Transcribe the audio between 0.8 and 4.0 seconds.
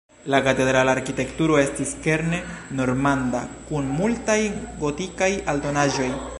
arkitekturo estis kerne normanda kun